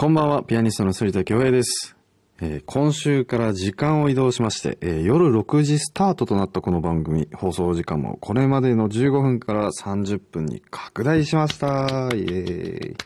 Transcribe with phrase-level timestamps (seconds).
[0.00, 1.96] こんばんは、ピアニストの反田恭平です。
[2.40, 12.10] えー今週から時間を移動しまして、えー夜6時スタートとなったこの番組、放送時間もこれまでの15分から30分に拡大しました。
[12.14, 12.96] イエーイ。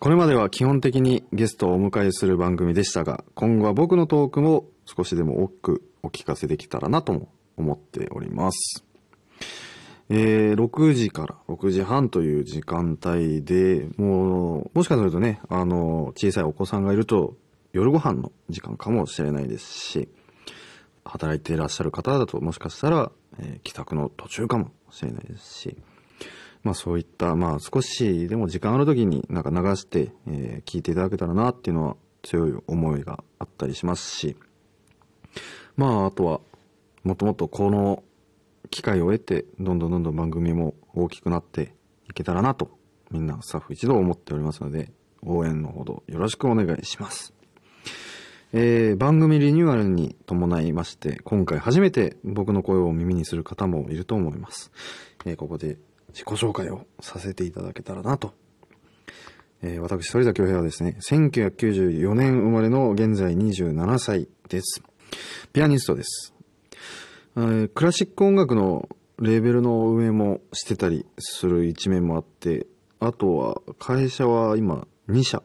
[0.00, 8.84] これまでは基本的にゲストをお迎えする番組でしたが、今後は僕のトークも少しでも多くお聞かせできたらなとも思っております。
[10.12, 17.36] えー6時から6時半という時間帯で、もう、もしかするとね、あの、小さいお子さんがいると、
[17.72, 20.08] 夜ご飯の時間かもしれないですし、
[21.04, 25.76] 働いていらっしゃる方だと、もしかしたら、えー帰宅の途中かもしれないですし、
[26.64, 34.36] まあそういった、まあ少しでも時間ある時になんか流して、えー聞いていただけたらなっていうのは強い思いがあったりしますし、
[35.76, 36.40] まああとは、
[37.04, 38.02] もっともっとこの
[38.70, 41.74] 機会を得て、どんどんどんどん番組も大きくなって
[42.08, 42.70] いけたらなと、
[43.10, 44.92] みんなスタッフ一同思っておりますので、
[45.22, 47.32] 応援のほどよろしくお願いします。
[48.52, 54.72] えー番組リニューアルに伴いまして、今回初めて僕の声を耳にする方もいると思います。
[55.24, 58.34] えーここで自己紹介をさせていただけたらなと。
[59.62, 64.82] えー私、反田恭平はですね、1994年生まれの現在27歳です。
[65.52, 66.34] ピアニストです。
[67.36, 72.66] えークラシック音楽のレーベルの運営もしてたりする一面もあって、
[72.98, 75.42] あとは会社は今2社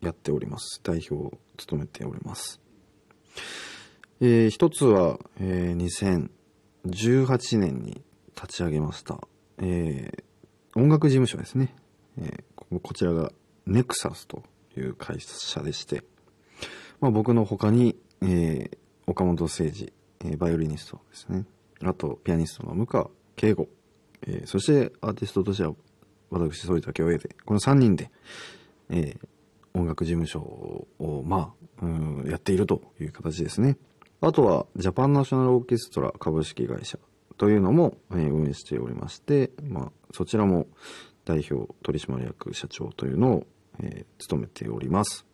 [0.00, 0.80] やっております。
[0.82, 2.60] 代表を務めております。
[4.20, 6.28] えー一つは、えー
[6.84, 8.02] 2018年に
[8.34, 9.20] 立ち上げました、
[9.58, 10.24] えー
[10.76, 11.74] 音楽事務所ですね。
[12.18, 13.30] えーこちらが
[13.66, 14.42] ネクサスと
[14.76, 16.02] いう会社でして、
[17.00, 19.92] まあ、僕の他に、えー岡本誠二、
[20.24, 21.44] えバイオリニストですね。
[21.82, 23.68] あと、ピアニストの向川慶吾、
[24.26, 25.74] えーそしてアーティストとしては
[26.30, 28.10] 私、反田恭平で、この3人で、
[28.90, 29.28] えー
[29.76, 33.76] 音楽事務所を、まあ、うんやっているという形ですね。
[34.20, 36.96] あとは、ジャパンナショナルオーケストラ株式会社
[37.38, 40.68] というのも、えー運営しておりまして、まあ、そちらも
[41.24, 43.46] 代表取締役社長というのを、
[43.80, 45.26] えー務めております。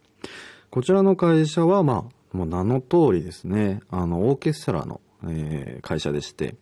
[0.70, 6.56] こちらの会社は、まあ、もう名の通りですね、あの、オーケストラの、えー会社でして、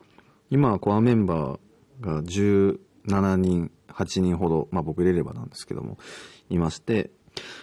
[0.51, 5.99] 今はコアメンバーが17人、8人ほど、まあ僕入れればなんですけども、
[6.49, 7.11] いまして、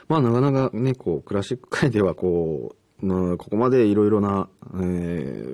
[0.07, 4.77] まあなかなかね、こう、クラシック界ではこう、ここまでいろいろな、え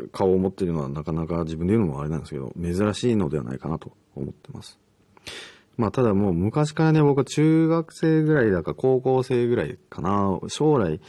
[0.05, 4.77] ー顔を持っているのはなかなか自分で言うのもあれなんですけど、珍しいのではないかなと思ってます。
[5.77, 10.99] まあただもう昔からね、僕は中学生ぐらいだか高校生ぐらいかな、将来、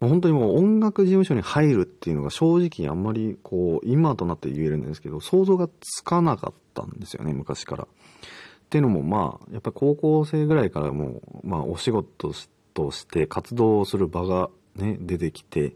[0.00, 7.84] 本当にもう音楽事務所に入るっていうのが正直あんまりこう、今となって言えるんですけど、想像がつかなかったんですよね、昔から。
[7.84, 7.86] っ
[8.70, 12.32] ていうのもまあ、やっぱり高校生ぐらいからもう、まあお仕事
[12.74, 15.74] として活動する場がね、出てきて、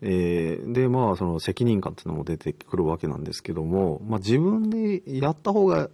[0.00, 5.90] えーで、まあその責任感っていうのも出てくるわけなんですけども、まあ自分でやった方が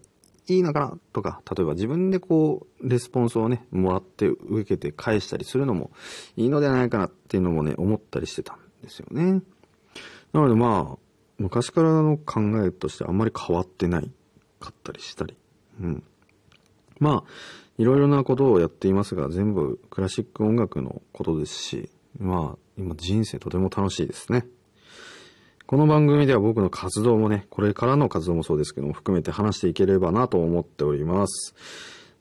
[0.47, 0.99] いいのかな？
[1.12, 5.91] とか、例えば自分でこう、レスポンスをね、もらって受けて返したりするのも
[6.37, 9.43] いいのではないかなっていうのもね、思ったりしてたんですよね。
[10.32, 10.99] なのでまあ、
[11.38, 14.10] 昔からの考えとしてあんまり変わってない
[14.60, 15.37] かったりしたり。
[15.81, 16.03] うん。
[16.99, 17.31] まあ、
[17.78, 24.47] いろいろなことをやっていますが、全部クラシック音楽のことですし、まあ、今人生とても楽しいですね。
[25.67, 31.55] この番組では僕の活動もね、これからの活動もそうですけども、含めて話していければなと思っております。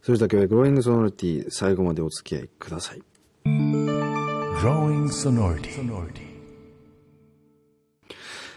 [0.01, 3.01] それだけはグローイングソノリティ、最後までお付き合いください。
[3.45, 6.33] Growing sonority.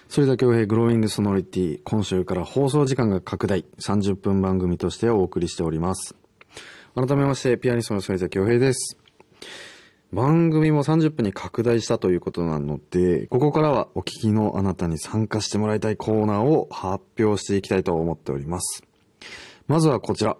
[0.09, 6.15] それだけをグローイングソノリティ、今週から放送時間が拡大、30分番組としてお送りしております。
[6.95, 8.97] 改めまして、ピアニストの反田恭平です。
[10.17, 18.83] 番組も30分に拡大したということなので、ここからはお聞きのあなたに参加してもらいたいコーナーを発表していきたいと思っております。
[19.67, 20.39] まずはこちら。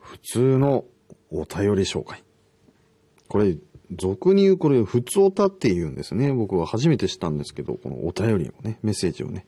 [0.00, 0.86] 普通の
[1.30, 2.24] お便り紹介。
[3.28, 3.56] これ、
[3.96, 6.32] 俗に言うこれ、普通おたって言うんですね。
[6.32, 9.46] 僕は初めて知ったんですけど、このお便りをね、メッセージをね、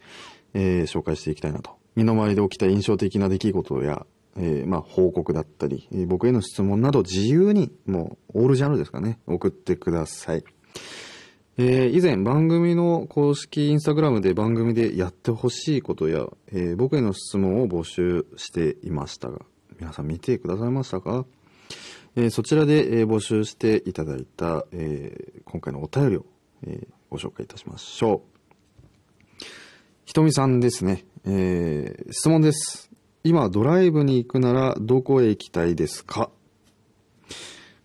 [0.54, 1.72] えー紹介していきたいなと。
[1.96, 4.06] 身の回りで起きた印象的な出来事や、
[4.36, 10.44] えーまあ、報告だったり、えー僕への質問など自由に、もう、オールジャンルですかね、送ってください。
[11.58, 19.40] えー以前番組の公式インスタグラムで番組でやってほしいことや、え僕への質問を募集していましたが、
[19.78, 21.26] 皆さん見てくださいましたか？
[22.16, 26.24] えそちらで、え募集していただいた、え今回のお便りを、
[26.66, 29.44] えご紹介いたしましょう。
[30.06, 31.04] ひとみさんですね。
[31.26, 32.91] えー質問です。
[33.24, 36.28] 今ドライブに行くならどこへ行きたいですか？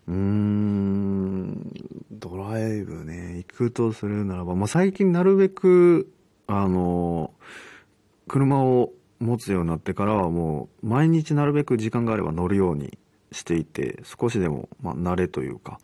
[0.08, 1.72] うーん、
[2.12, 6.12] ドライブね、行くとするならば、まあ、最近なるべく、
[6.48, 7.34] あの、
[8.28, 12.98] 車を持つようになってからはもう、毎日なるべく時間があれば乗るように
[13.32, 15.80] していて、少しでも、まあ、慣れというか、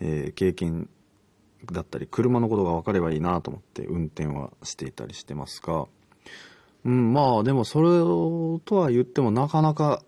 [0.00, 0.88] えー、経験
[1.70, 5.86] だったり、車のことが分かればいいなと思って運転はしていたりしてますが、
[6.86, 7.88] うん、まあでもそれ
[8.64, 10.02] とは言ってもなかなか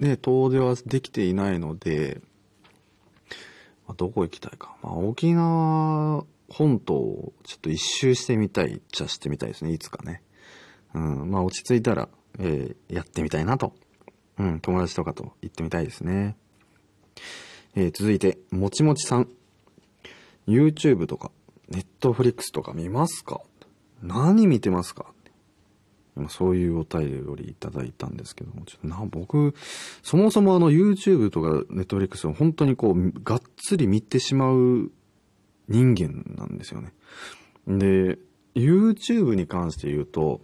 [0.00, 2.20] ね、遠出はできていないので、
[3.86, 4.76] まあ、どこ行きたいか。
[4.82, 10.22] まあ、沖縄本島をちょっと一周してみたいっちゃしてみたいですね、いつかね。
[10.94, 12.08] うん、まあ落ち着いたら、
[12.40, 13.72] えー、やってみたいなと。
[14.36, 16.36] うん、友達とかと行ってみたいですね。
[17.76, 19.28] えー、続いて、もちもちさん。
[20.48, 21.30] YouTube とか、
[21.70, 23.40] Netflix とか見ますか？
[24.02, 25.13] 何見てますか？
[26.28, 29.54] そういうお便りいただいたんですけども、ちょっとな、僕、
[30.02, 34.92] そもそもあの YouTube とか Netflix を本当にこう、がっつり見てしまう
[35.68, 36.92] 人間なんですよね。
[37.66, 38.18] で、
[38.54, 40.40] YouTube に関して言うと、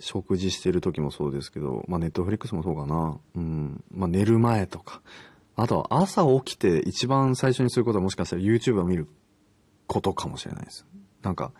[0.00, 3.18] 食事してる時もそうですけど、まあ、ネットフリックスもそうかな。
[3.34, 3.82] うん。
[3.90, 5.02] まあ、寝る前とか。
[5.56, 9.08] あとは朝起きて一番最初にすることはもしかしたら YouTube を見る
[9.88, 10.86] ことかもしれないです。
[11.22, 11.52] なんか、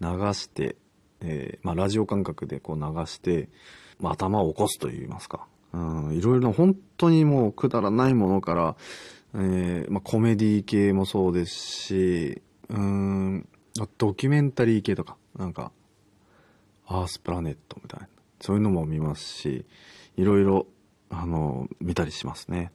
[0.00, 0.76] 流して、
[1.20, 3.48] えー、まあ、ラジオ感覚でこう流して、
[3.98, 5.46] まあ、頭を起こすと言いますか。
[5.72, 8.76] うん、いろいろな本当にもうくだらないものから、
[9.34, 13.48] えー、まあ、コメディ系もそうですし、うん、
[13.98, 15.72] ドキュメンタリー系とか、なんか、
[16.86, 18.08] アースプラネットみたいな、
[18.40, 19.64] そういうのも見ますし、
[20.16, 20.66] いろいろ、
[21.08, 22.72] あの、見たりしますね。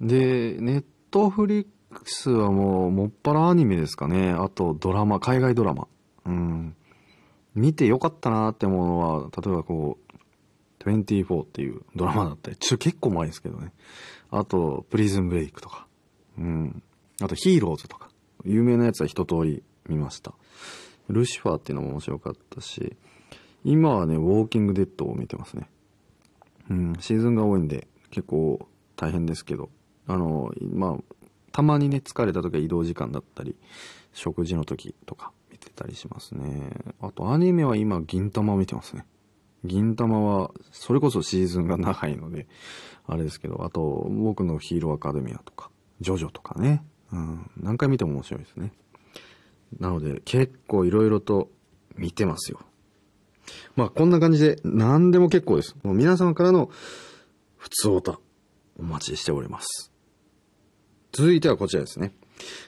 [0.00, 4.30] で、ネットフリックスはもう、もっぱらアニメですかね。
[4.32, 5.86] あと、ドラマ、海外ドラマ。
[6.26, 6.76] うん。
[7.56, 10.06] 見てよかったなって思うのは、例えばこう、
[10.84, 13.72] 24っていうドラマだったり、ちょ、結構前ですけどね。
[14.30, 15.88] あと、プリズンブレイクとか。
[16.38, 16.82] うん。
[17.20, 18.10] あと、ヒーローズとか。
[18.44, 20.34] 有名なやつは一通り見ました。
[21.08, 22.96] ルシファーっていうのも面白かったし、
[23.64, 25.68] 今はね、ウォーキングデッドを見てますね。
[26.70, 29.70] うん、シーズンが多いんで、結構大変ですけど、
[30.06, 31.14] あの、まあ、
[31.52, 33.56] たまにね、疲れた時は移動時間だったり、
[34.12, 35.32] 食事の時とか
[35.76, 36.72] たりしますね。
[37.00, 39.06] あとアニメは今、銀玉を見てますね。
[39.64, 42.48] 銀玉は、それこそシーズンが長いので、
[43.06, 45.70] あれですけど、あと、僕のヒーローアカデミアとか、
[46.00, 46.84] ジョジョとかね。
[47.12, 48.72] うん、何回見ても面白いですね。
[49.78, 51.50] なので、結構いろいろと
[51.96, 52.60] 見てますよ。
[53.76, 55.76] まあ、こんな感じで、何でも結構です。
[55.82, 56.70] もう皆様からの、
[57.56, 58.18] 普通おた、
[58.78, 59.92] お待ちしております。
[61.12, 62.12] 続いてはこちらですね。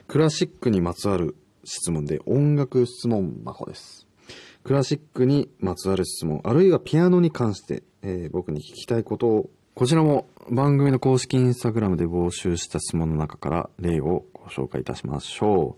[0.07, 1.37] クラシックにまつわる
[1.69, 4.07] 質問で音楽質問箱です。
[4.65, 15.77] クラシックにまつわる質問、あるいはピアノに関して、えー、僕に聞きたいことを、こちらも番組の公式インスタグラムで募集した質問の中から例をご紹介いたしましょ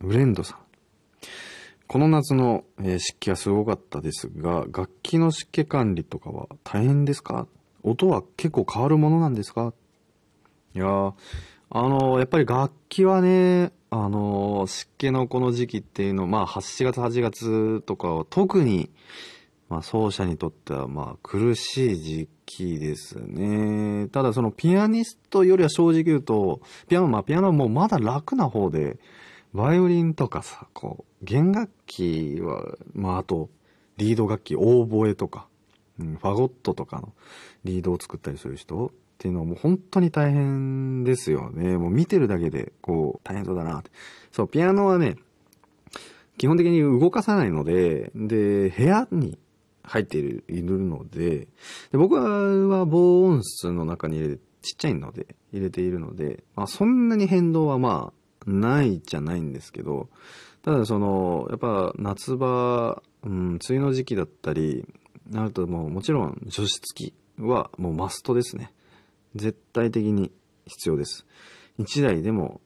[0.00, 0.06] う。
[0.06, 0.58] ブレンドさん。
[1.86, 7.46] この夏の、えー、湿気はすごかったですが、楽器の湿気管理とかは大変ですか？
[7.82, 9.72] 音は結構変わるものなんですか？
[10.74, 18.90] いや、あの、やっぱり楽器はね、あの、湿気のこの時期っていうの、まあ、7月、8月とかは特に、
[19.68, 24.08] まあ、奏者にとっては、まあ、苦しい時期ですね。
[24.08, 28.98] ただ、そのピアニストよりは正直言うと、ピアノ、まあ、ピアノもまだ楽な方で、
[29.52, 33.48] バイオリンとかさ、こう、弦楽器は、まあ、あと、
[33.96, 35.46] リード楽器、オーボエとか、
[36.00, 37.12] うん、ファゴットとかの
[37.62, 41.78] リードを作ったりする人っていうのはもう本当に大変ですよね。
[41.78, 43.90] もう見てるだけで、こう、大変そうだなって。
[44.32, 45.16] そう、ピアノはね、
[46.36, 49.38] 基本的に動かさないので、で、部屋に
[49.82, 51.48] 入っている、いるので、
[51.92, 58.12] で僕は防音室の中に入れて、ちっちゃいので、入れているので、まあそんなに変動はま
[58.46, 60.08] あ、ないじゃないんですけど、
[60.62, 64.86] ただその、やっぱ夏場、うん、梅雨の時期だったり、
[65.30, 68.72] なるともうもちろん除湿機はもうマストですね。
[69.34, 70.30] 絶対的に
[70.66, 71.26] 必要です。
[71.78, 72.60] 1台でも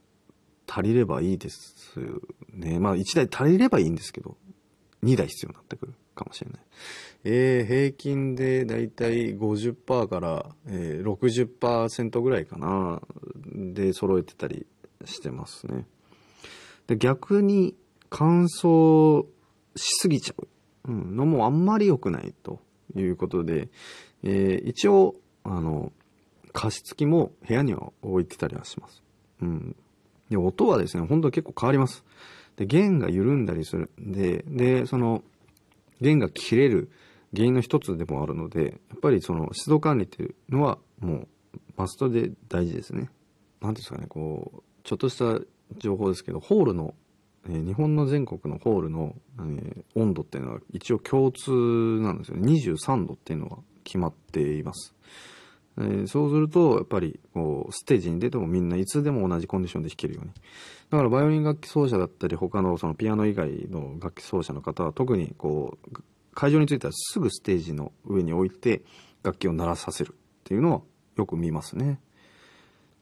[0.69, 1.99] 足りればいいです
[2.53, 2.79] ね。
[2.79, 4.37] まあ1台足りればいいんですけど、
[5.03, 6.61] 2台必要になってくるかもしれない。
[7.25, 13.01] えー、平均でだいたい50%から、えー、60%ぐらいかな、
[13.47, 14.67] で揃えてたり
[15.05, 15.87] してますね。
[16.87, 17.75] で、逆に
[18.11, 19.27] 乾燥
[19.77, 20.35] しすぎちゃ
[20.85, 22.61] うのもあんまり良くないと
[22.97, 23.69] いうことで、
[24.23, 25.93] えー、一応、あの、
[26.52, 29.02] 加湿器も部屋には置いてたりはします。
[29.43, 29.76] うん。
[30.31, 32.05] で、音はですね、本当は結構変わります。
[32.57, 35.23] で、弦が緩んだりするんで、で、その、
[36.00, 36.90] 弦が切れる
[37.35, 41.28] 原因の一つでもあるので、やっぱりその湿度管理っていうのはもう
[41.76, 43.11] マストで大事ですね。
[43.61, 45.40] なんですかね、こう、ちょっとした
[45.78, 46.95] 情報ですけど、ホールの
[47.49, 52.52] えー日本の全国のホールの、えー温度っていうのは一応共通なんですよね。
[52.52, 54.95] 23度っていうのは決まっています。
[55.78, 60.32] えーそうすると、やっぱり、こう、ステージに出てもみんないつでも同じコンディションで弾けるように。
[60.90, 66.02] だから、バイオリン楽器奏者だったり、他のそのピアノ以外の楽器奏者の方は、特にこう、
[66.35, 68.82] 会場に着いたらすぐステージの上に置いて、
[69.23, 70.80] 楽器を鳴らさせるっていうのは
[71.16, 72.00] よく見ますね。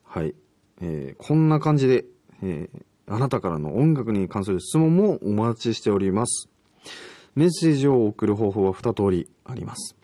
[0.04, 0.34] はい。
[0.80, 2.04] えーこんな感じで、
[2.42, 6.48] えーあなたからの音楽に関する質問もお待ちしております。
[7.36, 9.94] メッセージを送る方法は2通りあります。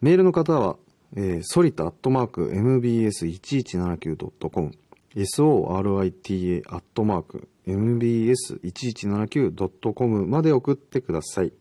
[0.00, 0.76] メールの方は、
[1.16, 4.72] えー、ソリタアットマーク mbs1179.com
[5.14, 11.52] sorita アットマーク mbs1179.com まで送ってください。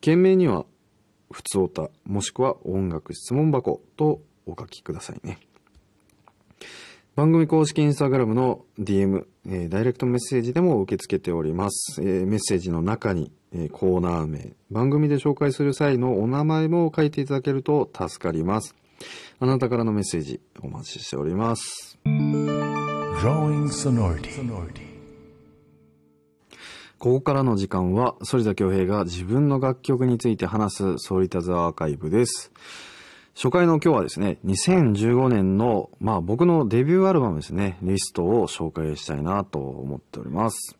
[0.00, 0.66] 件名には、
[1.30, 5.38] ふつおた、もしくは音楽質問箱とお書きくださいね。
[7.16, 12.00] 番組公式インスタグラムの DM、えーダイレクトメッセージでも受け付けております。
[12.02, 18.74] えーメッセージの中に、えーコーナー名、番組で紹介する際のお名前も書いていただけると助かります。
[19.40, 21.98] あなたからのメッセージお待ちしております。
[26.98, 32.52] ここからの時間は、反田恭平が自分の楽曲について話す、ソリタズアーカイブです。
[33.34, 40.76] 初回の今日はですね、2015年の、まあ僕のデビューアルバムですね、リストを紹介したいなと思っております。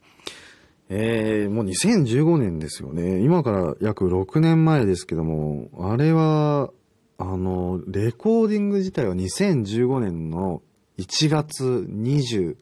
[0.88, 3.20] えー、もう2015年ですよね。
[3.20, 6.70] 今から約6年前ですけども、あれは、
[7.16, 10.62] あの、レコーディング自体は2015年の
[10.98, 12.56] 1月25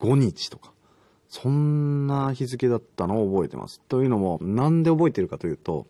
[0.00, 0.72] 日とか、
[1.28, 3.80] そんな日付だったのを覚えてます。
[3.88, 5.86] というのも、なんで覚えてるかというと、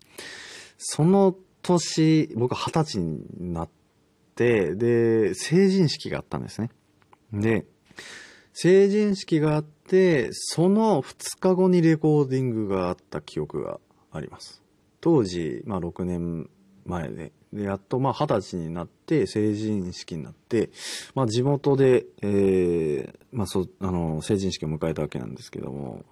[0.77, 3.69] その年、僕二十歳になっ
[4.35, 6.69] て、で、成人式があったんですね。
[7.33, 7.65] で、
[8.53, 13.79] 成人式があって、その2日後にレコーディングがあった記憶が
[14.11, 14.61] あります。
[14.99, 16.49] 当時、まあ6年
[16.85, 20.69] 前で、で、やっとまあ二十歳になって、成人式になって、
[21.15, 26.03] まあ地元で、えー、まあそ、あの、成人式を迎えたわけなんですけども、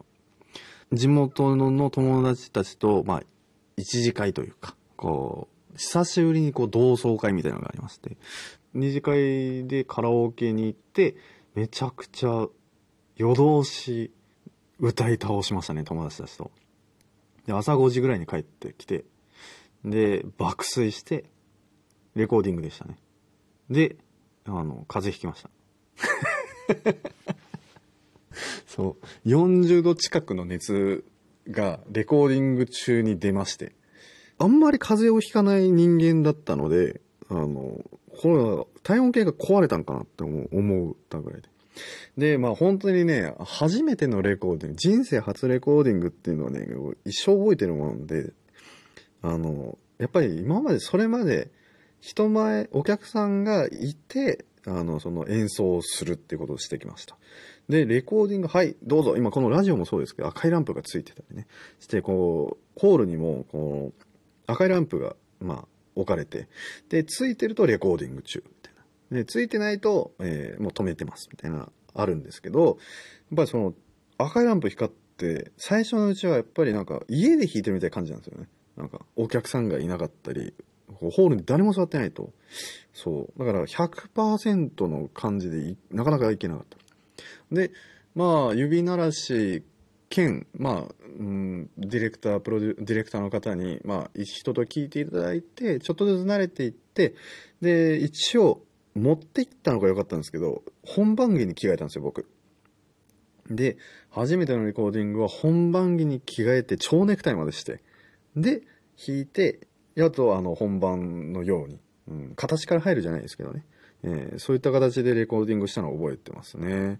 [0.91, 3.23] 地元の友達たちと、まあ、
[3.77, 8.17] 一次会というか、こう、久しぶりにこう同窓会みたいなのがありまして、
[8.73, 11.15] 二次会でカラオケに行って、
[11.55, 12.47] めちゃくちゃ
[13.15, 14.11] 夜通し
[14.77, 16.51] 歌い倒しましたね、友達たちと。
[17.45, 19.05] で、朝5時ぐらいに帰ってきて、
[19.85, 21.23] で、爆睡して、
[22.13, 22.97] レコーディングでしたね。
[23.69, 23.95] で、
[24.43, 25.49] あの、風邪ひきました。
[28.67, 29.29] そう。
[29.29, 31.05] 40度近くの熱
[31.49, 33.78] がレコーディング中に出まして、
[34.39, 37.79] あんまり風邪をひかない人間だったので、あの、
[38.21, 41.49] これは体温計が壊れたんかなって思う思ったぐらいで。
[42.17, 46.67] で、まあ本当にね、初めてのレコーディング、人生初レコーディングっていうのはね、
[47.05, 48.33] 一生覚えてるもので、
[49.21, 51.51] あの、やっぱり今までそれまで
[52.01, 57.17] 人前、お客さんがいて、あの、その演奏をするっていうことをしてきました。
[57.67, 59.15] で、レコーディング、はい、どうぞ。
[59.15, 61.47] 今このラジオもそうですけど、赤いランプがついてたりね。
[61.79, 64.03] して、こう、ホールにも、こう、
[64.49, 66.47] 赤いランプが、まあ、置かれて、
[66.89, 68.73] で、ついてるとレコーディング中、みたい
[69.11, 69.17] な。
[69.17, 72.75] で、ついてないと、えーもう止めてます、みたいな、あるんですけど、やっ
[73.35, 73.73] ぱりその、
[74.17, 78.47] 赤いランプ光って、最初のうちはやっぱりなんか、家で弾いてるみたいな感じなんですよね。
[78.75, 80.53] なんか、お客さんがいなかったり、
[80.93, 82.33] ホールに誰も座ってないと。
[82.93, 83.39] そう。
[83.39, 86.77] だから100%の感じでなかなかいけなかった。
[87.55, 87.71] で、
[88.15, 89.63] まあ、指鳴らし
[90.09, 97.15] 兼、まあ、うん、ディレクター、プロデュ、ディレクターの方に、まあ、一と聞いていただいて、ちょっとずつ慣れていって、
[97.61, 98.63] で、一応、
[98.95, 102.27] 持っていったのが良かったんですけど、本番着に着替えたんですよ、僕。
[103.49, 103.77] で、
[104.09, 107.81] 初めてのレコーディングは本番着に着替えて蝶ネクタイまでして、
[108.35, 108.61] で、
[108.97, 113.65] 弾いて、やっとあの本番のように、うん、形から入るじゃないですけどね、
[114.03, 116.99] えーそういった形でレコーディングしたのを覚えてますね。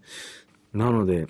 [0.74, 1.28] なので、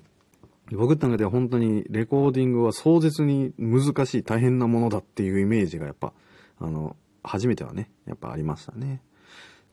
[0.71, 6.13] 僕の中では本当にレコーディングは壮絶に難しい大変なものだっていうイメージがやっぱ、
[6.59, 9.01] あの、初めてはね、やっぱありましたね。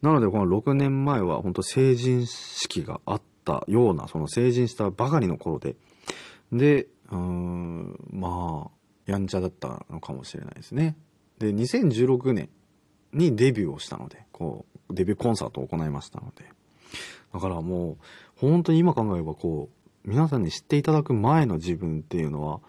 [0.02, 5.76] なのでこの6年前は本当成人式があったような、その成人したばかりの頃で、
[6.52, 10.96] で、うーん、まあ、やんちゃだったのかもしれないですね。
[11.38, 12.48] で、2016年
[13.12, 16.44] にデビューをしたので、こう、デビューコンサートを行いましたので、
[17.32, 17.96] だからもう、
[18.36, 22.60] 本当に今考えればこう、皆さんに知っていただく前の自分っていうのは、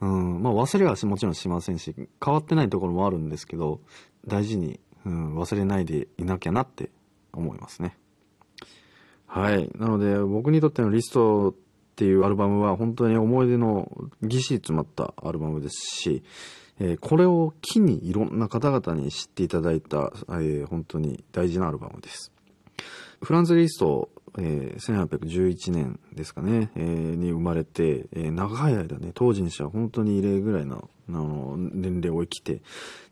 [0.00, 3.80] うん、まあ忘れはもちろんしませんし、変わってないところもあるんですけど、
[4.26, 6.90] 大事に、うん、忘れないでいなきゃなって
[7.32, 7.96] 思いますね。
[9.26, 9.70] はい。
[9.78, 11.54] なので、僕にとってのリストっ
[11.94, 13.90] ていうアルバムは本当に思い出の
[14.22, 16.22] ぎっしり詰まったアルバムですし、
[16.80, 22.31] えーこれを機にいろんな方々に知っていただいた、えー本当に大事なアルバムです。
[23.22, 32.62] フランツ・リスト、えー1811年ですかね、えーに生まれて、えー長い間ね、当時にしては本当に異例ぐらいのあの年齢を生きて、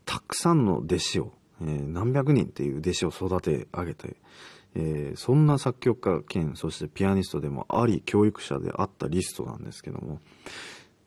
[0.06, 4.16] たくさんの弟子を、えー何百人っていう弟子を育て上げて、
[4.74, 10.20] えーそんな作曲家兼、そしてピアニストでもあり、教育者であったリストなんですけども、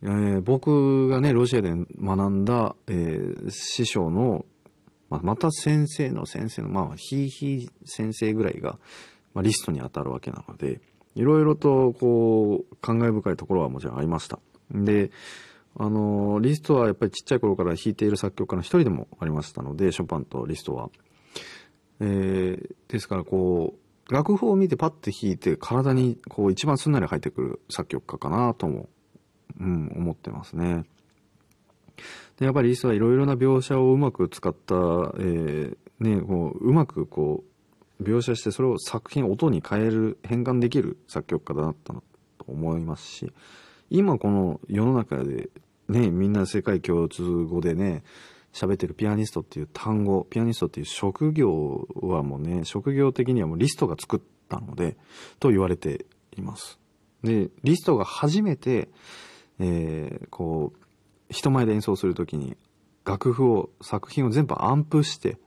[0.04, 4.46] えー僕がね、ロシアで学んだ、えー師匠の、
[5.14, 8.80] まあ、また先生の先生の、まあ、ひいひい先生ぐらいが、
[9.36, 10.82] まあ、リストに当たるわけなので、
[11.16, 14.40] いろいろと、こう、感慨深いところはもちろんありました。
[14.72, 15.12] で、
[15.78, 20.90] あの、リストはやっぱりちっちゃい頃から弾いている作曲家の一人でもありましたので、ショパンとリストは。
[22.00, 23.76] えーですからこ
[24.10, 28.90] う、楽譜を見てパッて弾いて体にこう一番すんなり入ってくる作曲家かなとも、
[29.60, 30.84] うん、思ってますね。
[32.40, 37.44] で、やっぱりリストはいろいろな描写をうまく使った、えーね、こう、うまくこ
[38.00, 42.02] う、描写してそれを作品、音に変える、変換できる作曲家だったな
[42.38, 43.32] と思いますし、
[43.90, 45.50] 今この世の中で
[45.88, 48.04] ね、みんな世界共通語でね、
[48.54, 54.20] 喋ってるピアニストっていう単語、ピアニストっていう職業はもうね、職業的にはもうリストが作っ
[54.50, 54.98] たので、
[55.40, 56.06] と言われて
[56.38, 56.80] います。
[57.24, 58.90] で、リストが初めて、
[59.60, 60.83] えーこう、
[61.34, 62.56] 人前で演奏するときに
[63.06, 65.38] 楽譜を、作品を全部アンプして、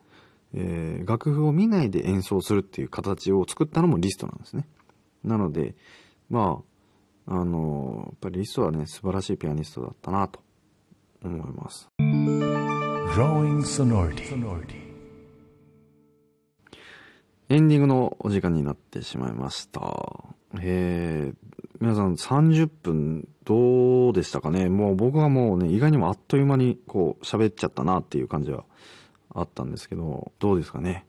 [0.53, 4.69] えー楽譜を見ないで演奏するっていう形を作ったのもリストなんですね。
[5.25, 5.75] なので、
[6.29, 6.63] ま
[7.27, 10.41] あ、あのやっぱりリストはね、素晴らしいピアニストだったなと
[11.25, 11.89] 思います。
[17.49, 19.81] エンディングのお時間になってしまいました。
[20.63, 21.37] えー、
[21.81, 24.69] 皆さん30分どうでしたかね？
[24.69, 28.65] もう僕はもうね、意外にもあっという間にこう喋っちゃったなっていう感じは
[29.35, 31.05] あったんですけど、どうですかね？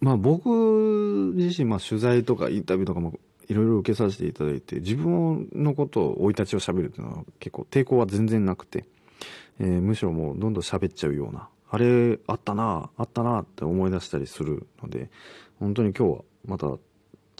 [0.00, 8.84] まあ僕自身、まあ取材とかインタビューとかもいろいろ受けさせていただいて、自分のことを生い立ちを喋るっていうのは結構抵抗は全然なくて、
[9.58, 15.10] えーむしろもうどんどん喋っちゃうような、あれあったな、あったなって思い出したりするので、
[15.58, 16.68] 本当に今日はまた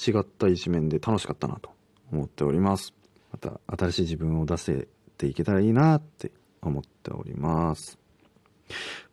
[0.07, 1.71] 違った一面で楽しかったなと
[2.13, 2.95] 思っております。
[3.33, 6.31] また新しい自分を出せていけたらいいなって
[6.63, 7.99] 思っております。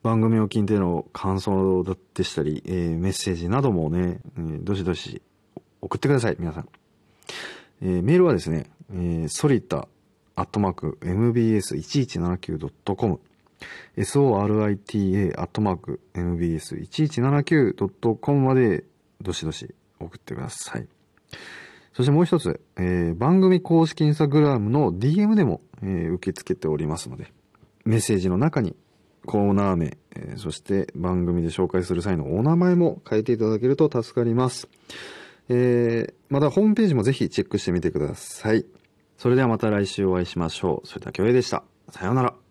[0.03, 5.21] 番組を聞いての感想でしたり、えーメッセージなどもね、えーどしどし
[5.81, 6.69] 送ってください、皆さん。
[7.81, 9.87] えーメールはですね、えー、ソリタ
[10.35, 13.19] アットマーク mbs1179.com
[13.97, 18.83] sorita アットマーク mbs1179.com まで
[19.21, 20.87] どしどし送ってください。
[21.93, 27.31] そしてもう一つ、えー番組公式インスタグラムの DM でも、えー受け付けておりますので、
[27.85, 28.75] メッセージの中に
[29.25, 34.67] コーナー名、えーそして番組で紹介する際のお名前も書いていただけると助かります。
[35.49, 38.65] えーまたホームページもぜひチェックしてみてください。
[39.17, 40.87] それではまた来週お会いしましょう。
[40.87, 41.63] それでは、京平でした。
[41.89, 42.44] さようなら。